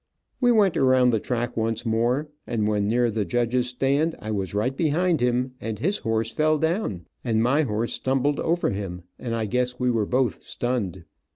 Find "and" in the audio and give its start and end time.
2.47-2.67, 5.61-5.77, 7.23-7.43, 9.19-9.35